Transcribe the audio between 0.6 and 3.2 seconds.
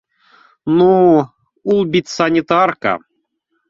Ну, ул бит санитарка